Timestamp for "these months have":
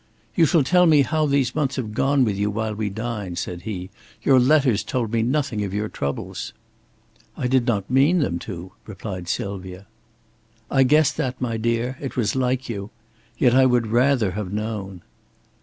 1.27-1.93